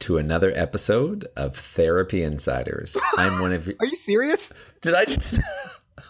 to 0.00 0.18
another 0.18 0.52
episode 0.54 1.26
of 1.36 1.56
Therapy 1.56 2.22
Insiders. 2.22 2.96
I'm 3.16 3.40
one 3.40 3.52
of 3.52 3.66
you. 3.66 3.74
Are 3.80 3.86
you 3.86 3.96
serious? 3.96 4.52
Did 4.82 4.94
I 4.94 5.04
just? 5.04 5.40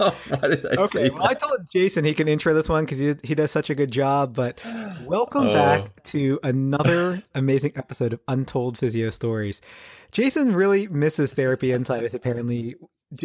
Oh, 0.01 0.15
why 0.28 0.48
did 0.48 0.66
I 0.66 0.83
okay, 0.83 1.11
well, 1.11 1.24
I 1.24 1.34
told 1.34 1.59
Jason 1.73 2.05
he 2.05 2.12
can 2.12 2.27
intro 2.27 2.52
this 2.52 2.69
one 2.69 2.84
because 2.84 2.98
he, 2.98 3.14
he 3.23 3.37
does 3.37 3.52
such 3.52 3.70
a 3.70 3.75
good 3.75 3.92
job. 3.92 4.34
But 4.34 4.61
welcome 5.05 5.47
Oh. 5.47 5.55
back 5.55 6.02
to 6.06 6.41
another 6.42 7.23
amazing 7.37 7.70
episode 7.77 8.12
of 8.12 8.20
Untold 8.27 8.77
Physio 8.77 9.11
Stories. 9.11 9.62
Jason 10.11 10.53
really 10.55 10.89
misses 10.89 11.33
Therapy 11.34 11.70
Insiders, 11.70 12.14
apparently. 12.14 12.75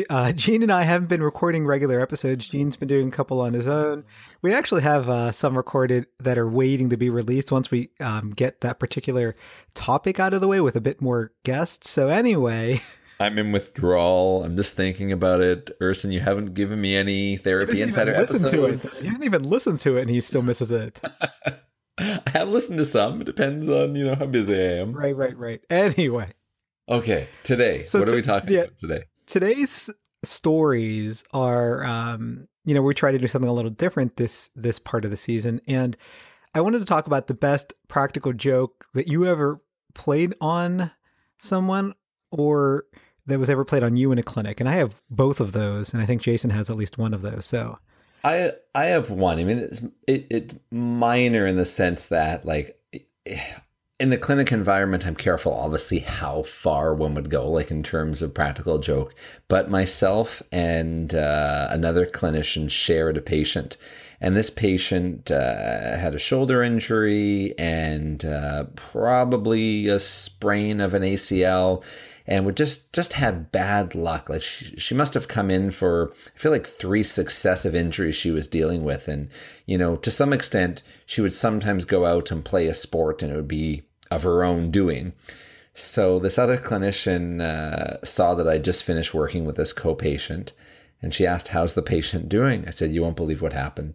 Uh, 0.09 0.31
Gene 0.34 0.63
and 0.63 0.71
I 0.71 0.84
haven't 0.84 1.08
been 1.08 1.23
recording 1.23 1.66
regular 1.66 1.99
episodes. 1.99 2.48
Gene's 2.48 2.76
been 2.76 2.88
doing 2.88 3.08
a 3.08 3.12
couple 3.12 3.41
on 3.41 3.53
his 3.53 3.67
own. 3.67 4.03
We 4.41 4.53
actually 4.53 4.81
have 4.81 5.09
uh, 5.09 5.31
some 5.31 5.55
recorded 5.58 6.08
that 6.20 6.38
are 6.38 6.48
waiting 6.48 6.89
to 6.89 6.98
be 6.98 7.09
released 7.09 7.52
once 7.52 7.72
we 7.72 7.89
um, 7.99 8.31
get 8.31 8.62
that 8.62 8.80
particular 8.80 9.36
topic 9.73 10.20
out 10.20 10.34
of 10.34 10.41
the 10.41 10.48
way 10.48 10.62
with 10.62 10.75
a 10.75 10.81
bit 10.81 11.02
more 11.02 11.31
guests. 11.44 11.89
So, 11.89 12.09
anyway. 12.09 12.81
I'm 13.20 13.38
in 13.38 13.52
withdrawal. 13.52 14.44
I'm 14.44 14.55
just 14.55 14.73
thinking 14.73 15.12
about 15.12 15.41
it. 15.41 15.70
Erson, 15.80 16.11
you 16.11 16.22
haven't 16.22 16.56
given 16.56 16.81
me 16.81 16.95
any 16.95 17.38
Therapy 17.38 17.81
Insider 17.81 18.17
listen 18.17 18.50
to 18.50 18.66
it. 18.66 18.73
episodes. 18.75 19.02
He 19.02 19.08
doesn't 19.09 19.23
even 19.23 19.44
listen 19.44 19.78
to 19.78 19.95
it, 19.97 20.02
and 20.02 20.09
he 20.09 20.22
still 20.22 20.41
misses 20.41 20.72
it. 20.72 21.00
I 22.00 22.22
have 22.34 22.50
listened 22.50 22.80
to 22.80 22.86
some. 22.86 23.22
It 23.22 23.25
depends 23.25 23.69
on 23.69 23.94
you 23.94 24.06
know 24.06 24.16
how 24.16 24.25
busy 24.25 24.56
I 24.56 24.80
am. 24.80 24.94
Right, 24.94 25.16
right, 25.16 25.38
right. 25.38 25.61
Anyway, 25.69 26.34
Okay, 26.89 27.30
today, 27.44 27.86
So 27.86 28.00
what 28.00 28.09
are 28.09 28.16
we 28.16 28.22
talking 28.23 28.53
yeah. 28.56 28.61
about 28.63 28.78
today? 28.80 29.03
Today's 29.32 29.90
stories 30.24 31.24
are, 31.34 31.84
um, 31.84 32.48
you 32.66 32.76
know, 32.76 32.82
we 32.82 32.94
try 32.94 33.12
to 33.12 33.18
do 33.18 33.28
something 33.28 33.50
a 33.50 33.54
little 33.54 33.72
different 33.72 34.18
this 34.18 34.52
this 34.56 34.78
part 34.78 35.06
of 35.06 35.12
the 35.12 35.18
season, 35.18 35.62
and 35.68 35.98
I 36.54 36.62
wanted 36.62 36.80
to 36.80 36.86
talk 36.86 37.08
about 37.08 37.28
the 37.28 37.34
best 37.34 37.74
practical 37.88 38.34
joke 38.34 38.86
that 38.94 39.08
you 39.08 39.26
ever 39.26 39.62
played 39.96 40.36
on 40.42 40.92
someone, 41.40 41.96
or 42.30 42.86
that 43.26 43.40
was 43.40 43.50
ever 43.50 43.66
played 43.66 43.84
on 43.84 43.96
you 43.96 44.12
in 44.12 44.20
a 44.20 44.24
clinic. 44.24 44.59
And 44.59 44.68
I 44.68 44.74
have 44.74 45.02
both 45.09 45.40
of 45.40 45.54
those, 45.54 45.94
and 45.94 46.04
I 46.04 46.06
think 46.06 46.22
Jason 46.22 46.50
has 46.50 46.70
at 46.70 46.76
least 46.76 46.98
one 46.98 47.14
of 47.14 47.22
those. 47.22 47.46
So, 47.46 47.80
I 48.24 48.52
I 48.76 48.86
have 48.88 49.09
one. 49.09 49.40
I 49.40 49.44
mean, 49.46 49.59
it's 49.59 49.82
it, 50.08 50.28
it's 50.30 50.54
minor 50.70 51.48
in 51.48 51.56
the 51.56 51.66
sense 51.66 52.06
that 52.06 52.46
like 52.46 52.78
in 54.02 54.09
the 54.09 54.17
clinic 54.17 54.52
environment, 54.52 55.05
I'm 55.05 55.16
careful, 55.16 55.53
obviously, 55.53 55.99
how 55.99 56.41
far 56.41 56.95
one 56.95 57.13
would 57.13 57.30
go, 57.30 57.47
like 57.47 57.69
in 57.69 57.83
terms 57.83 58.23
of 58.23 58.33
practical 58.33 58.80
joke. 58.80 59.13
But 59.47 59.69
myself 59.69 60.41
and 60.52 61.13
uh, 61.13 61.67
another 61.69 62.07
clinician 62.07 62.72
shared 62.72 63.16
a 63.16 63.22
patient, 63.22 63.77
and 64.19 64.35
this 64.35 64.49
patient 64.49 65.29
uh, 65.29 65.97
had 65.97 66.16
a 66.16 66.19
shoulder 66.19 66.63
injury 66.63 67.53
and 67.59 68.25
uh, 68.25 68.63
probably 68.75 69.88
a 69.88 69.99
sprain 69.99 70.81
of 70.81 70.95
an 70.95 71.03
ACL 71.03 71.83
and 72.25 72.45
would 72.45 72.57
just 72.57 72.91
just 72.94 73.13
had 73.13 73.52
bad 73.52 73.94
luck. 73.94 74.29
Like 74.29 74.41
she, 74.41 74.75
she 74.77 74.95
must 74.95 75.13
have 75.13 75.27
come 75.27 75.52
in 75.52 75.69
for 75.69 76.11
I 76.35 76.39
feel 76.39 76.52
like 76.52 76.67
three 76.67 77.03
successive 77.03 77.75
injuries 77.75 78.16
she 78.16 78.31
was 78.31 78.47
dealing 78.47 78.83
with, 78.83 79.07
and 79.07 79.29
you 79.67 79.77
know 79.77 79.95
to 79.97 80.09
some 80.09 80.34
extent 80.34 80.81
she 81.06 81.22
would 81.22 81.34
sometimes 81.34 81.85
go 81.85 82.06
out 82.06 82.31
and 82.31 82.44
play 82.44 82.66
a 82.67 82.73
sport, 82.73 83.22
and 83.22 83.31
it 83.31 83.35
would 83.35 83.47
be 83.47 83.84
of 84.11 84.23
her 84.23 84.44
own 84.44 84.69
doing. 84.69 85.13
So 85.73 86.19
this 86.19 86.38
other 86.38 86.57
clinician 86.57 87.41
uh, 87.41 88.03
saw 88.03 88.35
that 88.35 88.47
I 88.47 88.57
just 88.57 88.83
finished 88.83 89.13
working 89.13 89.45
with 89.45 89.55
this 89.55 89.73
co-patient, 89.73 90.53
and 91.01 91.13
she 91.13 91.25
asked, 91.25 91.49
"How's 91.49 91.73
the 91.73 91.81
patient 91.81 92.29
doing?" 92.29 92.66
I 92.67 92.72
said, 92.72 92.91
"You 92.91 93.01
won't 93.01 93.16
believe 93.16 93.41
what 93.41 93.53
happened." 93.53 93.94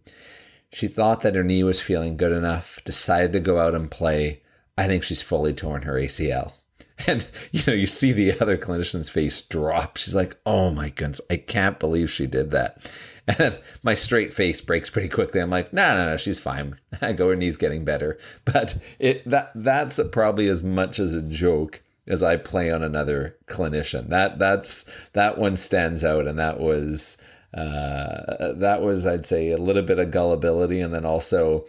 She 0.73 0.89
thought 0.89 1.21
that 1.23 1.35
her 1.35 1.45
knee 1.45 1.63
was 1.63 1.81
feeling 1.81 2.17
good 2.17 2.33
enough, 2.33 2.81
decided 2.85 3.33
to 3.35 3.41
go 3.41 3.59
out 3.59 3.75
and 3.75 3.91
play. 3.91 4.43
I 4.77 4.87
think 4.87 5.03
she's 5.03 5.23
fully 5.23 5.55
torn 5.55 5.83
her 5.83 5.95
ACL. 5.95 6.53
And 7.07 7.27
you 7.53 7.61
know, 7.67 7.75
you 7.75 7.87
see 7.87 8.13
the 8.13 8.41
other 8.41 8.57
clinician's 8.57 9.11
face 9.11 9.43
drop. 9.43 9.99
She's 9.99 10.15
like, 10.15 10.39
"Oh 10.47 10.71
my 10.71 10.89
goodness, 10.89 11.21
I 11.29 11.37
can't 11.37 11.79
believe 11.79 12.11
she 12.11 12.27
did 12.27 12.53
that." 12.53 12.91
And 13.27 13.59
my 13.83 13.95
straight 13.95 14.33
face 14.33 14.61
breaks 14.61 14.91
pretty 14.91 15.09
quickly. 15.09 15.41
I'm 15.41 15.51
like, 15.51 15.73
"No, 15.73 15.97
no, 15.97 16.11
no, 16.11 16.17
she's 16.17 16.39
fine. 16.39 16.79
I 17.01 17.13
go, 17.13 17.29
her 17.29 17.37
knee's 17.37 17.57
getting 17.57 17.85
better." 17.85 18.19
But 18.45 18.79
it 18.99 19.29
that 19.29 19.53
that's 19.55 20.01
probably 20.13 20.49
as 20.49 20.63
much 20.63 20.99
as 20.99 21.15
a 21.15 21.23
joke 21.23 21.83
as 22.07 22.23
I 22.23 22.37
play 22.37 22.71
on 22.71 22.83
another 22.83 23.37
clinician. 23.49 24.09
That 24.09 24.39
that's 24.39 24.85
that 25.13 25.39
one 25.39 25.57
stands 25.57 26.05
out, 26.05 26.27
and 26.27 26.39
that 26.39 26.61
was 26.61 27.17
uh, 27.55 28.53
that 28.55 28.83
was 28.83 29.07
I'd 29.07 29.27
say 29.27 29.51
a 29.51 29.57
little 29.59 29.83
bit 29.83 29.99
of 29.99 30.11
gullibility, 30.11 30.81
and 30.81 30.95
then 30.95 31.05
also 31.05 31.67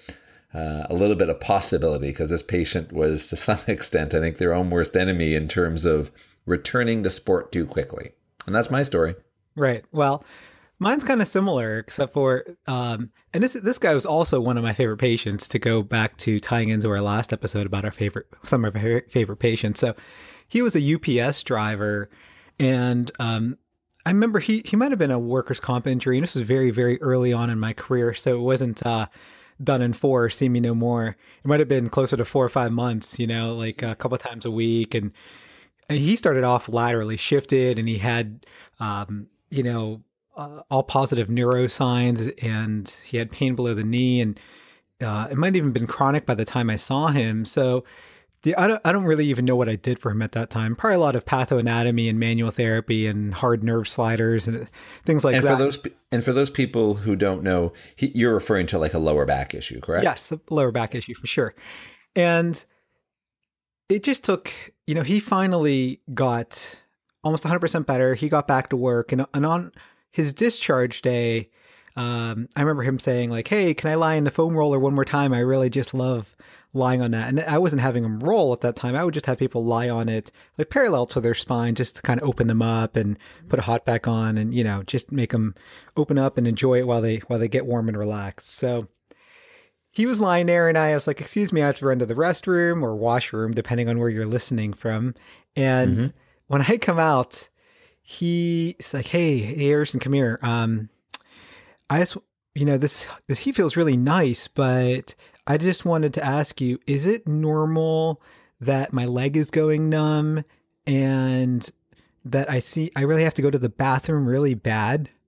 uh, 0.54 0.84
a 0.90 0.94
little 0.94 1.16
bit 1.16 1.30
of 1.30 1.40
possibility 1.40 2.08
because 2.08 2.30
this 2.30 2.42
patient 2.42 2.92
was 2.92 3.28
to 3.28 3.36
some 3.36 3.60
extent, 3.68 4.14
I 4.14 4.20
think, 4.20 4.38
their 4.38 4.54
own 4.54 4.70
worst 4.70 4.96
enemy 4.96 5.34
in 5.36 5.48
terms 5.48 5.86
of 5.86 6.12
returning 6.46 7.04
to 7.04 7.10
sport 7.10 7.52
too 7.52 7.66
quickly. 7.66 8.12
And 8.46 8.56
that's 8.56 8.72
my 8.72 8.84
story. 8.84 9.16
Right. 9.56 9.84
Well, 9.92 10.24
mine's 10.80 11.04
kind 11.04 11.22
of 11.22 11.28
similar, 11.28 11.80
except 11.80 12.14
for, 12.14 12.46
um, 12.68 13.12
and 13.34 13.44
this 13.44 13.54
this 13.54 13.78
guy 13.80 13.94
was 13.94 14.06
also 14.06 14.40
one 14.40 14.58
of 14.58 14.64
my 14.64 14.74
favorite 14.74 14.98
patients. 14.98 15.48
To 15.50 15.60
go 15.60 15.82
back 15.82 16.18
to 16.18 16.40
tying 16.40 16.70
into 16.70 16.90
our 16.90 17.02
last 17.02 17.34
episode 17.34 17.66
about 17.66 17.86
our 17.86 17.92
favorite, 17.92 18.28
some 18.44 18.66
of 18.66 18.76
our 18.76 19.02
favorite- 19.10 19.40
patients. 19.40 19.80
So, 19.80 19.96
he 20.48 20.62
was 20.62 20.76
a 20.76 20.96
UPS 20.96 21.44
driver, 21.44 22.10
and 22.60 23.12
um, 23.20 23.58
I 24.06 24.12
remember 24.12 24.40
he 24.40 24.62
he 24.66 24.76
might 24.76 24.92
have 24.92 25.00
been 25.00 25.12
a 25.12 25.20
workers' 25.20 25.60
comp 25.60 25.88
injury. 25.88 26.18
And 26.18 26.24
this 26.24 26.36
was 26.36 26.44
very 26.44 26.72
very 26.72 27.02
early 27.02 27.34
on 27.34 27.50
in 27.50 27.60
my 27.60 27.74
career, 27.74 28.14
so 28.14 28.36
it 28.36 28.42
wasn't. 28.42 28.86
Uh, 28.86 29.08
done 29.64 29.82
in 29.82 29.92
four, 29.92 30.30
see 30.30 30.50
me 30.50 30.60
no 30.60 30.76
more. 30.76 31.08
It 31.08 31.48
might 31.48 31.60
have 31.60 31.68
been 31.68 31.90
closer 31.90 32.16
to 32.16 32.26
four 32.26 32.46
or 32.46 32.50
five 32.50 32.72
months, 32.72 33.18
you 33.18 33.26
know, 33.26 33.56
like 33.56 33.82
a 33.82 33.96
couple 33.96 34.16
times 34.20 34.46
a 34.46 34.52
week. 34.52 34.94
And 34.94 35.12
and 35.90 35.98
he 35.98 36.16
started 36.16 36.44
off 36.44 36.70
laterally 36.70 37.18
shifted 37.18 37.80
and 37.80 37.88
he 37.88 37.98
had 37.98 38.46
um, 38.80 39.28
you 39.50 39.64
know 39.64 40.02
uh, 40.38 40.62
all 40.70 40.84
positive 40.84 41.30
neuro 41.30 41.68
signs 41.68 42.28
and 42.42 42.96
he 43.04 43.18
had 43.18 43.32
pain 43.32 43.56
below 43.56 43.74
the 43.74 43.84
knee 43.84 44.22
and 44.22 44.40
uh, 45.02 45.28
it 45.30 45.38
might 45.38 45.48
have 45.48 45.58
even 45.58 45.72
been 45.72 45.88
chronic 45.88 46.26
by 46.26 46.34
the 46.34 46.46
time 46.46 46.70
I 46.70 46.76
saw 46.76 47.08
him 47.08 47.44
so 47.44 47.84
the, 48.44 48.56
I, 48.56 48.68
don't, 48.68 48.82
I 48.86 48.92
don't 48.92 49.06
really 49.06 49.26
even 49.26 49.46
know 49.46 49.56
what 49.56 49.68
I 49.68 49.76
did 49.76 50.00
for 50.00 50.12
him 50.12 50.22
at 50.22 50.32
that 50.34 50.50
time 50.50 50.76
probably 50.76 50.96
a 50.96 51.00
lot 51.00 51.16
of 51.16 51.26
pathoanatomy 51.26 52.10
and 52.10 52.20
manual 52.20 52.52
therapy 52.52 53.08
and 53.08 53.34
hard 53.34 53.64
nerve 53.64 53.88
sliders 53.88 54.48
and 54.48 54.70
things 55.06 55.26
like 55.26 55.36
and 55.36 55.46
that 55.46 55.58
for 55.58 55.58
those 55.58 55.80
and 56.12 56.24
for 56.24 56.32
those 56.32 56.50
people 56.50 56.94
who 56.94 57.16
don't 57.16 57.44
know, 57.44 57.74
he, 57.96 58.12
you're 58.16 58.34
referring 58.34 58.66
to 58.68 58.80
like 58.80 58.94
a 58.94 59.00
lower 59.00 59.26
back 59.26 59.54
issue, 59.54 59.82
correct? 59.82 60.04
Yes, 60.04 60.32
a 60.32 60.40
lower 60.50 60.72
back 60.72 60.96
issue 60.96 61.14
for 61.14 61.28
sure. 61.28 61.54
And 62.16 62.64
it 63.90 64.04
just 64.04 64.24
took, 64.24 64.52
you 64.86 64.96
know, 64.96 65.02
he 65.02 65.20
finally 65.20 66.02
got 66.14 66.80
almost 67.24 67.44
100% 67.44 67.86
better. 67.86 68.16
He 68.16 68.30
got 68.30 68.48
back 68.48 68.70
to 68.70 68.78
work. 68.78 69.12
And, 69.12 69.26
and 69.34 69.46
on 69.46 69.72
his 70.12 70.34
discharge 70.34 71.02
day, 71.02 71.50
um, 71.96 72.48
I 72.56 72.62
remember 72.62 72.84
him 72.84 73.00
saying, 73.00 73.30
like, 73.30 73.48
hey, 73.48 73.74
can 73.74 73.90
I 73.90 73.96
lie 73.96 74.16
in 74.16 74.24
the 74.24 74.32
foam 74.32 74.56
roller 74.56 74.80
one 74.80 74.94
more 74.94 75.06
time? 75.06 75.34
I 75.34 75.40
really 75.40 75.70
just 75.70 75.94
love 75.94 76.36
lying 76.74 77.02
on 77.02 77.12
that. 77.12 77.28
And 77.30 77.40
I 77.42 77.58
wasn't 77.58 77.82
having 77.82 78.04
him 78.04 78.20
roll 78.20 78.54
at 78.54 78.62
that 78.62 78.76
time. 78.76 78.96
I 78.96 79.04
would 79.04 79.14
just 79.16 79.26
have 79.26 79.40
people 79.40 79.66
lie 79.66 79.90
on 79.90 80.10
it, 80.10 80.30
like 80.58 80.70
parallel 80.70 81.08
to 81.08 81.20
their 81.20 81.34
spine, 81.34 81.74
just 81.74 81.96
to 81.96 82.02
kind 82.04 82.22
of 82.22 82.28
open 82.28 82.48
them 82.48 82.62
up 82.62 82.96
and 82.96 83.18
put 83.50 83.58
a 83.58 83.64
hot 83.64 83.86
pack 83.86 84.08
on 84.08 84.38
and, 84.38 84.54
you 84.54 84.64
know, 84.64 84.84
just 84.84 85.12
make 85.12 85.32
them 85.32 85.56
open 85.96 86.20
up 86.20 86.38
and 86.38 86.48
enjoy 86.48 86.80
it 86.80 86.88
while 86.88 87.02
they, 87.02 87.18
while 87.28 87.40
they 87.40 87.48
get 87.48 87.66
warm 87.66 87.88
and 87.88 87.98
relaxed. 87.98 88.50
So, 88.50 88.88
he 89.90 90.06
was 90.06 90.20
lying 90.20 90.46
there 90.46 90.70
and 90.70 90.78
I 90.78 90.94
was 90.94 91.08
like, 91.08 91.20
excuse 91.20 91.52
me, 91.52 91.64
I 91.64 91.68
have 91.68 91.78
to 91.78 91.88
run 91.88 91.98
to 92.00 92.06
the 92.06 92.14
restroom 92.14 92.84
or 92.84 92.96
washroom, 92.96 93.54
depending 93.54 93.90
on 93.90 93.98
where 93.98 94.10
you're 94.10 94.28
listening 94.28 94.74
from. 94.74 95.16
And 95.56 95.98
Mhm. 95.98 96.14
when 96.48 96.62
I 96.62 96.78
come 96.78 97.00
out, 97.00 97.50
he's 98.10 98.94
like, 98.94 99.08
Hey, 99.08 99.38
hey, 99.38 99.68
Harrison, 99.68 100.00
come 100.00 100.14
here. 100.14 100.40
Um, 100.42 100.88
I 101.90 102.00
just, 102.00 102.16
you 102.56 102.64
know, 102.64 102.78
this, 102.78 103.06
this, 103.28 103.38
he 103.38 103.52
feels 103.52 103.76
really 103.76 103.98
nice, 103.98 104.48
but 104.48 105.14
I 105.46 105.58
just 105.58 105.84
wanted 105.84 106.14
to 106.14 106.24
ask 106.24 106.62
you, 106.62 106.80
is 106.88 107.06
it 107.06 107.28
normal 107.28 108.22
that 108.62 108.94
my 108.94 109.06
leg 109.06 109.36
is 109.36 109.52
going 109.52 109.90
numb 109.90 110.46
and 110.86 111.70
that 112.24 112.50
I 112.50 112.60
see, 112.60 112.92
I 112.96 113.02
really 113.02 113.24
have 113.26 113.34
to 113.36 113.42
go 113.42 113.52
to 113.52 113.60
the 113.60 113.70
bathroom 113.70 114.26
really 114.26 114.54
bad? 114.54 115.10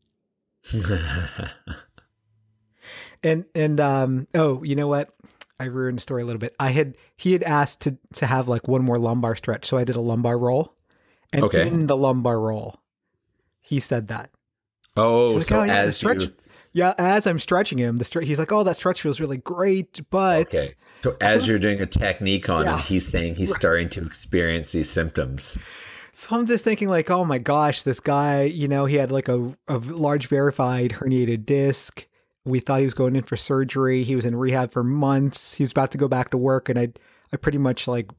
And 3.22 3.44
and 3.54 3.82
um 3.82 4.28
oh, 4.34 4.64
you 4.64 4.78
know 4.78 4.88
what? 4.88 5.14
I 5.60 5.66
ruined 5.66 5.98
the 5.98 6.02
story 6.02 6.22
a 6.22 6.26
little 6.26 6.40
bit. 6.40 6.56
I 6.58 6.70
had 6.70 6.96
he 7.18 7.34
had 7.34 7.44
asked 7.44 7.82
to 7.82 7.98
to 8.14 8.26
have 8.26 8.48
like 8.48 8.70
one 8.70 8.86
more 8.86 8.98
lumbar 8.98 9.36
stretch, 9.36 9.66
so 9.66 9.76
I 9.76 9.84
did 9.84 9.98
a 9.98 10.02
lumbar 10.02 10.38
roll, 10.38 10.74
And 11.32 11.44
Okay. 11.44 11.68
in 11.68 11.88
the 11.88 11.96
lumbar 11.98 12.40
roll, 12.40 12.80
he 13.62 13.80
said 13.80 14.08
that. 14.08 14.32
Oh, 14.98 15.32
like, 15.32 15.44
so 15.44 15.60
"Oh, 15.60 15.64
yeah, 15.64 15.76
as 15.78 15.98
stretch- 15.98 16.24
you 16.24 16.34
Yeah, 16.72 16.94
as 17.00 17.26
I'm 17.26 17.40
stretching 17.40 17.78
him, 17.80 17.98
the 17.98 18.04
stre- 18.04 18.24
he's 18.24 18.38
like, 18.38 18.52
"Oh, 18.52 18.64
that 18.64 18.76
stretch 18.76 19.02
feels 19.02 19.20
really 19.20 19.38
great," 19.38 20.02
but 20.12 20.54
okay, 20.54 20.74
so 21.04 21.16
as 21.20 21.48
you're 21.48 21.58
doing 21.58 21.80
a 21.82 21.88
technique 21.88 22.48
on 22.50 22.66
Yeah. 22.66 22.74
him, 22.78 22.80
he's 22.80 23.08
saying 23.08 23.36
he's 23.36 23.56
starting 23.56 23.90
to 23.90 24.06
experience 24.06 24.72
these 24.72 24.90
symptoms. 24.90 25.58
So 26.14 26.36
I'm 26.36 26.46
just 26.46 26.64
thinking, 26.64 26.88
like, 26.90 27.10
oh 27.10 27.26
my 27.26 27.38
gosh, 27.40 27.82
this 27.84 28.00
guy, 28.00 28.44
you 28.44 28.68
know, 28.68 28.86
he 28.86 28.98
had 28.98 29.12
like 29.12 29.28
a, 29.30 29.56
a 29.68 29.78
large 29.78 30.28
verified 30.28 30.92
herniated 30.92 31.46
disc. 31.46 32.06
We 32.46 32.60
thought 32.60 32.80
he 32.80 32.86
was 32.86 32.94
going 32.94 33.16
in 33.16 33.24
for 33.24 33.38
surgery. 33.38 34.04
He 34.04 34.16
was 34.16 34.26
in 34.26 34.36
rehab 34.36 34.72
for 34.72 34.84
months. 34.84 35.54
He 35.54 35.64
was 35.64 35.72
about 35.72 35.92
to 35.92 35.98
go 35.98 36.08
back 36.08 36.30
to 36.32 36.38
work, 36.38 36.70
and 36.70 36.78
I, 36.78 36.90
I 37.34 37.38
pretty 37.38 37.58
much 37.58 37.88
like 37.88 38.10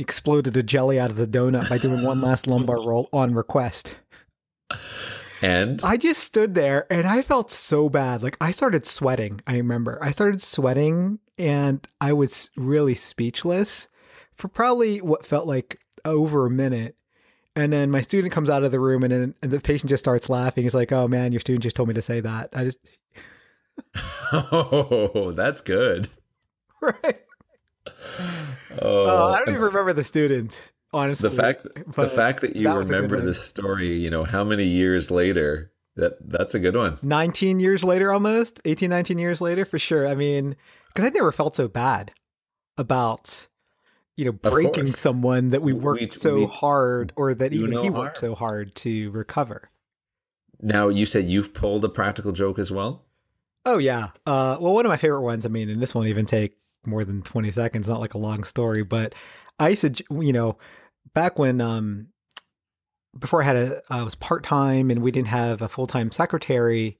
exploded 0.00 0.56
a 0.56 0.62
jelly 0.62 0.98
out 0.98 1.10
of 1.10 1.16
the 1.16 1.26
donut 1.26 1.68
by 1.68 1.78
doing 1.78 2.02
one 2.02 2.20
last 2.20 2.46
lumbar 2.46 2.76
roll 2.86 3.08
on 3.12 3.34
request. 3.34 3.96
And 5.42 5.80
I 5.82 5.96
just 5.96 6.22
stood 6.22 6.54
there 6.54 6.86
and 6.92 7.06
I 7.06 7.22
felt 7.22 7.50
so 7.50 7.88
bad. 7.88 8.22
Like 8.22 8.36
I 8.40 8.50
started 8.50 8.84
sweating. 8.84 9.40
I 9.46 9.56
remember 9.56 9.98
I 10.02 10.10
started 10.10 10.40
sweating 10.40 11.18
and 11.38 11.86
I 12.00 12.12
was 12.12 12.50
really 12.56 12.94
speechless 12.94 13.88
for 14.34 14.48
probably 14.48 15.00
what 15.00 15.24
felt 15.24 15.46
like 15.46 15.80
over 16.04 16.46
a 16.46 16.50
minute. 16.50 16.96
And 17.56 17.72
then 17.72 17.90
my 17.90 18.00
student 18.00 18.32
comes 18.32 18.48
out 18.48 18.64
of 18.64 18.70
the 18.70 18.80
room 18.80 19.02
and 19.02 19.12
then 19.12 19.34
and 19.42 19.50
the 19.50 19.60
patient 19.60 19.88
just 19.88 20.04
starts 20.04 20.28
laughing. 20.28 20.64
He's 20.64 20.74
like, 20.74 20.92
"Oh 20.92 21.08
man, 21.08 21.32
your 21.32 21.40
student 21.40 21.62
just 21.62 21.74
told 21.76 21.88
me 21.88 21.94
to 21.94 22.02
say 22.02 22.20
that." 22.20 22.50
I 22.52 22.64
just 22.64 22.78
oh, 24.32 25.32
that's 25.34 25.60
good. 25.60 26.08
right. 26.80 27.20
Oh, 28.80 29.06
Oh, 29.06 29.32
I 29.32 29.38
don't 29.38 29.48
even 29.50 29.60
remember 29.62 29.92
the 29.92 30.04
student. 30.04 30.72
Honestly, 30.92 31.28
the 31.28 31.34
fact 31.36 31.66
the 31.96 32.08
fact 32.08 32.40
that 32.40 32.56
you 32.56 32.64
that 32.64 32.76
was 32.76 32.90
a 32.90 32.94
good 32.94 33.02
remember 33.02 33.24
the 33.24 33.34
story, 33.34 33.98
you 33.98 34.10
know, 34.10 34.24
how 34.24 34.42
many 34.44 34.64
years 34.64 35.10
later? 35.10 35.70
That 35.96 36.18
that's 36.28 36.54
a 36.54 36.58
good 36.58 36.76
one. 36.76 36.98
19 37.02 37.60
years 37.60 37.82
later 37.84 38.12
almost 38.12 38.60
18 38.64 38.88
19 38.90 39.18
years 39.18 39.40
later 39.40 39.64
for 39.64 39.78
sure 39.78 40.06
i 40.06 40.14
mean 40.14 40.56
because 40.86 41.04
i 41.04 41.08
never 41.10 41.32
felt 41.32 41.56
so 41.56 41.66
bad 41.68 42.12
about 42.78 43.48
you 44.16 44.24
know 44.24 44.32
breaking 44.32 44.86
someone 44.86 45.50
that 45.50 45.62
we 45.62 45.72
We- 45.72 45.80
worked 45.80 46.14
so 46.14 46.36
we 46.36 46.46
hard 46.46 47.12
or 47.16 47.34
that 47.34 47.52
even 47.52 47.70
no 47.70 47.82
he 47.82 47.90
worked 47.90 48.18
harm. 48.20 48.32
so 48.32 48.34
hard 48.36 48.74
to 48.76 49.10
recover 49.10 49.68
Now 50.62 50.88
you 50.88 51.04
said 51.06 51.26
you've 51.28 51.52
pulled 51.54 51.84
a 51.84 51.88
practical 51.88 52.32
joke 52.32 52.58
as 52.58 52.70
well. 52.70 53.04
oh 53.66 53.78
yeah 53.78 54.10
uh 54.26 54.56
well 54.60 54.72
one 54.74 54.86
of 54.86 54.90
my 54.90 54.96
favorite 54.96 55.22
ones 55.22 55.44
i 55.44 55.48
mean 55.48 55.68
and 55.68 55.82
this 55.82 55.94
won't 55.94 56.08
even 56.08 56.24
take 56.24 56.56
more 56.86 57.04
than 57.04 57.22
20 57.22 57.50
seconds 57.50 57.88
not 57.88 58.00
like 58.00 58.14
a 58.14 58.18
long 58.18 58.44
story 58.44 58.82
but 58.82 59.14
i 59.58 59.68
used 59.68 59.82
to 59.82 60.04
you 60.20 60.32
know 60.32 60.58
back 61.14 61.38
when 61.38 61.60
um 61.60 62.08
before 63.18 63.42
i 63.42 63.44
had 63.44 63.56
a 63.56 63.82
i 63.90 64.02
was 64.02 64.14
part-time 64.14 64.90
and 64.90 65.02
we 65.02 65.10
didn't 65.10 65.28
have 65.28 65.62
a 65.62 65.68
full-time 65.68 66.10
secretary 66.10 66.98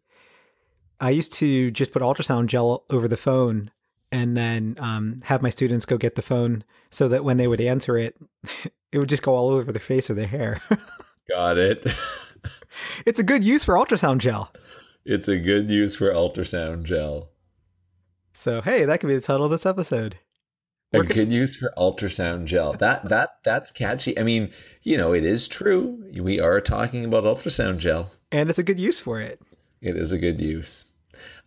i 1.00 1.10
used 1.10 1.32
to 1.32 1.70
just 1.70 1.92
put 1.92 2.02
ultrasound 2.02 2.46
gel 2.46 2.84
over 2.90 3.08
the 3.08 3.16
phone 3.16 3.70
and 4.12 4.36
then 4.36 4.74
um, 4.80 5.20
have 5.22 5.40
my 5.40 5.50
students 5.50 5.86
go 5.86 5.96
get 5.96 6.16
the 6.16 6.22
phone 6.22 6.64
so 6.90 7.06
that 7.06 7.22
when 7.22 7.36
they 7.36 7.46
would 7.46 7.60
answer 7.60 7.96
it 7.96 8.16
it 8.92 8.98
would 8.98 9.08
just 9.08 9.22
go 9.22 9.34
all 9.34 9.50
over 9.50 9.72
their 9.72 9.80
face 9.80 10.10
or 10.10 10.14
their 10.14 10.26
hair 10.26 10.60
Got 11.28 11.58
it. 11.58 11.86
it's 13.06 13.20
a 13.20 13.22
good 13.22 13.44
use 13.44 13.62
for 13.62 13.74
ultrasound 13.74 14.18
gel 14.18 14.50
it's 15.04 15.28
a 15.28 15.36
good 15.36 15.70
use 15.70 15.96
for 15.96 16.12
ultrasound 16.12 16.84
gel. 16.84 17.30
So 18.32 18.60
hey 18.60 18.84
that 18.84 19.00
could 19.00 19.08
be 19.08 19.14
the 19.14 19.20
title 19.20 19.44
of 19.44 19.50
this 19.50 19.66
episode 19.66 20.16
A 20.92 20.98
We're 20.98 21.04
g- 21.04 21.14
good 21.14 21.32
use 21.32 21.56
for 21.56 21.72
ultrasound 21.76 22.44
gel. 22.46 22.72
That 22.74 23.08
that 23.08 23.36
that's 23.44 23.70
catchy. 23.70 24.18
I 24.18 24.22
mean, 24.22 24.50
you 24.82 24.96
know, 24.96 25.12
it 25.12 25.24
is 25.24 25.48
true. 25.48 26.02
We 26.20 26.40
are 26.40 26.60
talking 26.60 27.04
about 27.04 27.24
ultrasound 27.24 27.78
gel. 27.78 28.10
and 28.32 28.48
it's 28.48 28.58
a 28.58 28.62
good 28.62 28.80
use 28.80 29.00
for 29.00 29.20
it 29.20 29.40
It 29.80 29.96
is 29.96 30.12
a 30.12 30.18
good 30.18 30.40
use. 30.40 30.86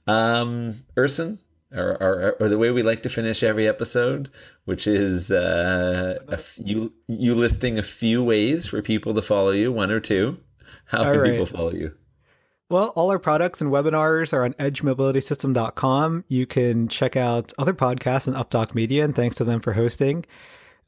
Um, 0.06 0.84
Erson, 0.98 1.40
or, 1.72 1.92
or, 2.04 2.36
or 2.42 2.50
the 2.50 2.58
way 2.58 2.72
we 2.72 2.84
like 2.84 3.04
to 3.04 3.10
finish 3.10 3.42
every 3.42 3.68
episode, 3.68 4.30
which 4.66 4.86
is 4.86 5.32
uh, 5.32 6.20
a 6.28 6.38
few, 6.38 6.92
you 7.08 7.34
listing 7.36 7.80
a 7.80 7.84
few 7.84 8.22
ways 8.24 8.68
for 8.68 8.82
people 8.82 9.14
to 9.14 9.22
follow 9.22 9.52
you, 9.52 9.72
one 9.72 9.92
or 9.92 10.02
two. 10.02 10.38
How 10.88 11.00
All 11.06 11.12
can 11.14 11.22
right. 11.22 11.32
people 11.32 11.46
follow 11.46 11.72
you? 11.72 11.96
Well, 12.74 12.88
all 12.96 13.12
our 13.12 13.20
products 13.20 13.62
and 13.62 13.70
webinars 13.72 14.34
are 14.34 14.44
on 14.44 14.54
edgemobilitysystem.com. 14.54 16.26
You 16.28 16.48
can 16.48 16.88
check 16.88 17.16
out 17.16 17.54
other 17.60 17.72
podcasts 17.72 18.28
on 18.28 18.34
UpDoc 18.34 18.74
Media, 18.74 19.06
and 19.06 19.16
thanks 19.16 19.36
to 19.36 19.44
them 19.44 19.60
for 19.60 19.74
hosting. 19.74 20.26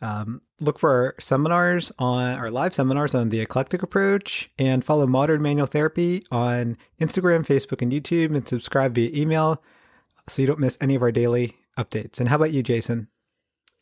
Um, 0.01 0.41
look 0.59 0.79
for 0.79 0.89
our 0.89 1.15
seminars 1.19 1.91
on 1.99 2.39
our 2.39 2.49
live 2.49 2.73
seminars 2.73 3.13
on 3.13 3.29
the 3.29 3.39
eclectic 3.39 3.83
approach, 3.83 4.49
and 4.57 4.83
follow 4.83 5.05
Modern 5.05 5.43
Manual 5.43 5.67
Therapy 5.67 6.23
on 6.31 6.75
Instagram, 6.99 7.45
Facebook, 7.45 7.83
and 7.83 7.91
YouTube, 7.91 8.35
and 8.35 8.47
subscribe 8.47 8.95
via 8.95 9.11
email 9.13 9.61
so 10.27 10.41
you 10.41 10.47
don't 10.47 10.59
miss 10.59 10.79
any 10.81 10.95
of 10.95 11.03
our 11.03 11.11
daily 11.11 11.55
updates. 11.77 12.19
And 12.19 12.27
how 12.27 12.37
about 12.37 12.51
you, 12.51 12.63
Jason? 12.63 13.09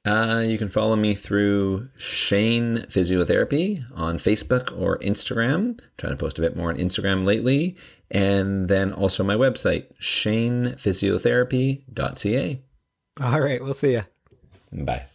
Uh, 0.06 0.44
you 0.46 0.58
can 0.58 0.68
follow 0.68 0.98
me 0.98 1.16
through 1.16 1.88
Shane 1.98 2.80
Physiotherapy 2.90 3.86
on 3.96 4.18
Facebook 4.18 4.78
or 4.78 5.00
Instagram. 5.00 5.80
trying 5.98 6.12
to 6.12 6.18
post 6.18 6.38
a 6.38 6.42
bit 6.42 6.58
more 6.58 6.68
on 6.70 6.78
Instagram 6.78 7.26
lately. 7.26 7.78
And 8.12 8.68
then 8.68 8.92
also 8.92 9.24
my 9.24 9.36
website, 9.36 9.86
shanephysiotherapy.ca. 10.00 12.62
All 13.22 13.42
right, 13.42 13.64
we'll 13.64 13.74
see 13.74 13.94
you. 13.94 14.04
Bye. 14.72 15.06